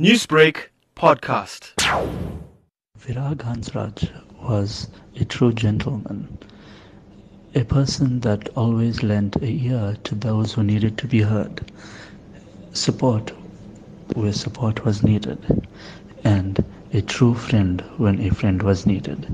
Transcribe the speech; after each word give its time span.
Newsbreak 0.00 0.70
podcast. 0.96 1.70
Viraag 2.98 3.36
Hansrajh 3.36 4.10
was 4.42 4.88
a 5.14 5.24
true 5.24 5.52
gentleman, 5.52 6.36
a 7.54 7.62
person 7.62 8.18
that 8.18 8.48
always 8.56 9.04
lent 9.04 9.36
a 9.36 9.46
ear 9.46 9.96
to 10.02 10.16
those 10.16 10.52
who 10.52 10.64
needed 10.64 10.98
to 10.98 11.06
be 11.06 11.20
heard, 11.20 11.70
support 12.72 13.32
where 14.14 14.32
support 14.32 14.84
was 14.84 15.04
needed, 15.04 15.64
and 16.24 16.64
a 16.92 17.00
true 17.00 17.34
friend 17.34 17.80
when 17.96 18.20
a 18.20 18.34
friend 18.34 18.64
was 18.64 18.86
needed. 18.86 19.28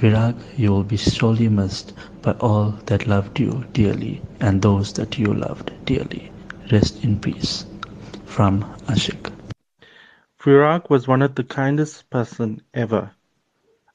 Viraag, 0.00 0.34
you 0.56 0.72
will 0.72 0.82
be 0.82 0.96
sorely 0.96 1.48
missed 1.48 1.92
by 2.20 2.32
all 2.40 2.70
that 2.86 3.06
loved 3.06 3.38
you 3.38 3.64
dearly 3.72 4.20
and 4.40 4.60
those 4.60 4.92
that 4.94 5.20
you 5.20 5.32
loved 5.32 5.70
dearly. 5.84 6.32
Rest 6.72 7.04
in 7.04 7.20
peace. 7.20 7.64
From 8.26 8.64
Ashik. 8.88 9.30
Viraag 10.44 10.90
was 10.90 11.08
one 11.08 11.22
of 11.22 11.36
the 11.36 11.42
kindest 11.42 12.10
person 12.10 12.60
ever. 12.74 13.12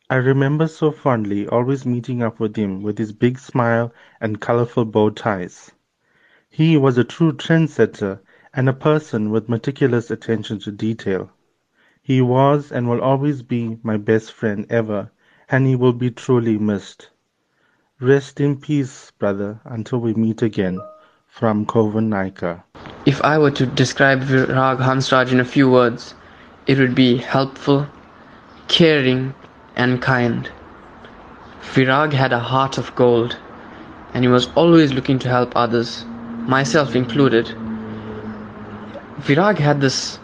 I 0.10 0.16
remember 0.16 0.68
so 0.68 0.90
fondly 0.90 1.48
always 1.48 1.86
meeting 1.86 2.24
up 2.24 2.40
with 2.40 2.56
him 2.56 2.82
with 2.82 2.98
his 2.98 3.12
big 3.12 3.38
smile 3.38 3.94
and 4.20 4.42
colorful 4.42 4.86
bow 4.86 5.12
ties. 5.12 5.70
He 6.50 6.76
was 6.76 6.98
a 6.98 7.04
true 7.04 7.34
trendsetter 7.34 8.22
and 8.52 8.68
a 8.68 8.74
person 8.74 9.30
with 9.30 9.48
meticulous 9.48 10.10
attention 10.10 10.58
to 10.62 10.72
detail. 10.72 11.30
He 12.02 12.20
was 12.20 12.72
and 12.72 12.90
will 12.90 13.02
always 13.02 13.44
be 13.44 13.78
my 13.84 13.98
best 13.98 14.34
friend 14.34 14.66
ever, 14.72 15.12
and 15.50 15.68
he 15.68 15.76
will 15.76 15.94
be 15.94 16.10
truly 16.10 16.58
missed. 16.58 17.12
Rest 18.02 18.42
in 18.42 18.60
peace, 18.60 19.12
brother, 19.20 19.60
until 19.66 20.00
we 20.00 20.16
meet 20.16 20.42
again. 20.42 20.80
From 21.28 21.68
Kovan 21.68 22.10
Naicker. 22.10 22.64
If 23.06 23.22
I 23.22 23.38
were 23.38 23.52
to 23.52 23.68
describe 23.68 24.22
Viraag 24.22 24.80
Hansrajh 24.80 25.32
in 25.32 25.40
a 25.40 25.46
few 25.46 25.70
words, 25.70 26.16
it 26.70 26.78
would 26.78 26.94
be 26.94 27.18
helpful, 27.18 27.88
caring, 28.68 29.34
and 29.76 30.00
kind. 30.04 30.52
Viraag 31.74 32.14
had 32.14 32.32
a 32.32 32.38
heart 32.38 32.78
of 32.78 32.94
gold, 32.94 33.36
and 34.14 34.24
he 34.24 34.28
was 34.28 34.50
always 34.54 34.94
looking 34.94 35.18
to 35.18 35.28
help 35.28 35.52
others, 35.56 36.06
myself 36.56 36.96
included. 36.96 37.48
Viraag 39.18 39.58
had 39.58 39.82
this 39.82 40.20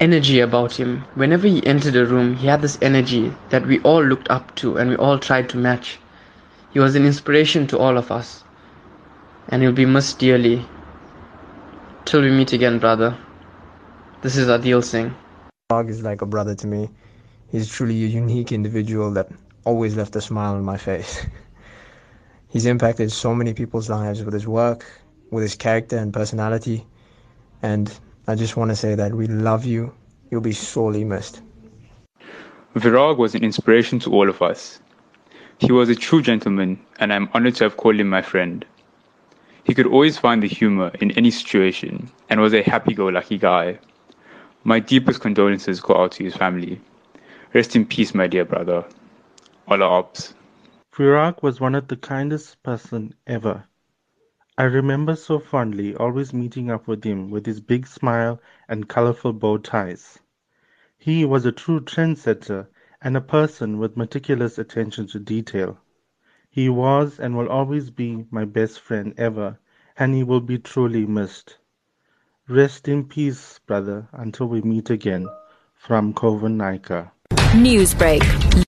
energy 0.00 0.38
about 0.40 0.74
him. 0.74 1.02
Whenever 1.14 1.46
he 1.46 1.66
entered 1.66 1.96
a 1.96 2.04
room, 2.04 2.36
he 2.36 2.46
had 2.46 2.60
this 2.60 2.76
energy 2.82 3.32
that 3.48 3.66
we 3.66 3.80
all 3.80 4.04
looked 4.04 4.30
up 4.30 4.54
to 4.56 4.76
and 4.76 4.90
we 4.90 4.96
all 4.96 5.18
tried 5.18 5.48
to 5.48 5.56
match. 5.56 5.98
He 6.74 6.78
was 6.78 6.94
an 6.94 7.06
inspiration 7.06 7.66
to 7.68 7.78
all 7.78 7.96
of 7.96 8.12
us, 8.12 8.44
and 9.48 9.62
he'll 9.62 9.72
be 9.72 9.86
missed 9.86 10.18
dearly. 10.18 10.66
Till 12.04 12.20
we 12.20 12.30
meet 12.30 12.52
again, 12.52 12.78
brother. 12.78 13.16
This 14.20 14.36
is 14.36 14.48
Adil 14.48 14.84
Singh. 14.84 15.14
Dog 15.70 15.90
is 15.90 16.02
like 16.02 16.22
a 16.22 16.26
brother 16.26 16.54
to 16.54 16.66
me. 16.66 16.88
He's 17.52 17.68
truly 17.68 18.02
a 18.02 18.06
unique 18.06 18.52
individual 18.52 19.10
that 19.10 19.28
always 19.66 19.98
left 19.98 20.16
a 20.16 20.20
smile 20.22 20.54
on 20.54 20.64
my 20.64 20.78
face. 20.78 21.26
He's 22.48 22.64
impacted 22.64 23.12
so 23.12 23.34
many 23.34 23.52
people's 23.52 23.90
lives 23.90 24.24
with 24.24 24.32
his 24.32 24.46
work, 24.48 24.86
with 25.30 25.42
his 25.42 25.54
character 25.54 25.98
and 25.98 26.10
personality. 26.10 26.86
And 27.60 27.92
I 28.26 28.34
just 28.34 28.56
want 28.56 28.70
to 28.70 28.76
say 28.76 28.94
that 28.94 29.12
we 29.12 29.26
love 29.26 29.66
you. 29.66 29.92
You'll 30.30 30.40
be 30.40 30.52
sorely 30.54 31.04
missed. 31.04 31.42
Viraag 32.74 33.18
was 33.18 33.34
an 33.34 33.44
inspiration 33.44 33.98
to 33.98 34.10
all 34.10 34.30
of 34.30 34.40
us. 34.40 34.80
He 35.58 35.70
was 35.70 35.90
a 35.90 35.94
true 35.94 36.22
gentleman, 36.22 36.80
and 36.98 37.12
I'm 37.12 37.28
honored 37.34 37.56
to 37.56 37.64
have 37.64 37.76
called 37.76 37.96
him 37.96 38.08
my 38.08 38.22
friend. 38.22 38.64
He 39.64 39.74
could 39.74 39.86
always 39.86 40.16
find 40.16 40.42
the 40.42 40.48
humor 40.48 40.92
in 41.02 41.10
any 41.10 41.30
situation 41.30 42.10
and 42.30 42.40
was 42.40 42.54
a 42.54 42.62
happy 42.62 42.94
go 42.94 43.08
lucky 43.08 43.36
guy. 43.36 43.78
My 44.68 44.80
deepest 44.80 45.22
condolences 45.22 45.80
go 45.80 45.96
out 45.96 46.12
to 46.12 46.24
his 46.24 46.36
family. 46.36 46.78
Rest 47.54 47.74
in 47.74 47.86
peace, 47.86 48.14
my 48.14 48.26
dear 48.26 48.44
brother. 48.44 48.84
Allah 49.66 49.86
Ops. 49.86 50.34
Viraag 50.94 51.42
was 51.42 51.58
one 51.58 51.74
of 51.74 51.88
the 51.88 51.96
kindest 51.96 52.62
person 52.62 53.14
ever. 53.26 53.64
I 54.58 54.64
remember 54.64 55.16
so 55.16 55.38
fondly 55.38 55.94
always 55.94 56.34
meeting 56.34 56.70
up 56.70 56.86
with 56.86 57.02
him 57.02 57.30
with 57.30 57.46
his 57.46 57.62
big 57.62 57.86
smile 57.86 58.42
and 58.68 58.90
colorful 58.90 59.32
bow 59.32 59.56
ties. 59.56 60.18
He 60.98 61.24
was 61.24 61.46
a 61.46 61.50
true 61.52 61.80
trendsetter 61.80 62.66
and 63.00 63.16
a 63.16 63.22
person 63.22 63.78
with 63.78 63.96
meticulous 63.96 64.58
attention 64.58 65.06
to 65.06 65.18
detail. 65.18 65.78
He 66.50 66.68
was 66.68 67.18
and 67.18 67.38
will 67.38 67.48
always 67.48 67.88
be 67.88 68.26
my 68.30 68.44
best 68.44 68.80
friend 68.80 69.14
ever, 69.16 69.60
and 69.96 70.14
he 70.14 70.22
will 70.22 70.42
be 70.42 70.58
truly 70.58 71.06
missed. 71.06 71.56
Rest 72.50 72.88
in 72.88 73.04
peace, 73.04 73.60
brother, 73.66 74.08
until 74.10 74.46
we 74.46 74.62
meet 74.62 74.88
again. 74.88 75.28
From 75.74 76.14
Kovan 76.14 76.56
Naicker. 76.56 77.10
Newsbreak, 77.52 78.64